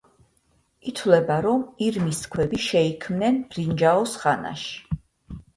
ითვლება, 0.91 1.35
რომ 1.47 1.61
ირმის 1.89 2.21
ქვები 2.37 2.63
შეიქმნენ 2.69 3.39
ბრინჯაოს 3.53 4.19
ხანაში. 4.23 4.99